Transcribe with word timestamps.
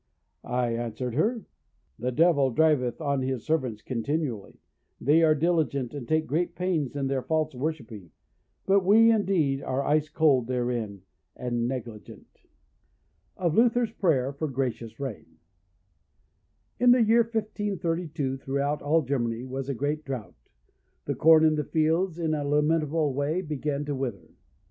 I 0.43 0.71
answered 0.73 1.13
her, 1.13 1.45
the 1.99 2.11
devil 2.11 2.49
driveth 2.49 2.99
on 2.99 3.21
his 3.21 3.45
servants 3.45 3.83
continually; 3.83 4.59
they 4.99 5.21
are 5.21 5.35
diligent, 5.35 5.93
and 5.93 6.07
take 6.07 6.25
great 6.25 6.55
pains 6.55 6.95
in 6.95 7.05
their 7.05 7.21
false 7.21 7.53
worshipping, 7.53 8.09
but 8.65 8.83
we, 8.83 9.11
indeed, 9.11 9.61
are 9.61 9.85
ice 9.85 10.09
cold 10.09 10.47
therein, 10.47 11.03
and 11.35 11.67
negligent. 11.67 12.35
Of 13.37 13.53
Luther's 13.53 13.91
Prayer 13.91 14.33
for 14.33 14.45
a 14.45 14.51
gracious 14.51 14.99
Rain. 14.99 15.37
In 16.79 16.89
the 16.89 17.03
year 17.03 17.21
1532, 17.21 18.37
throughout 18.37 18.81
all 18.81 19.03
Germany 19.03 19.43
was 19.45 19.69
a 19.69 19.75
great 19.75 20.03
drought, 20.03 20.33
the 21.05 21.13
corn 21.13 21.45
in 21.45 21.53
the 21.53 21.63
fields 21.63 22.17
in 22.17 22.33
a 22.33 22.43
lamentable 22.43 23.13
way 23.13 23.41
began 23.41 23.85
to 23.85 23.93
wither. 23.93 24.29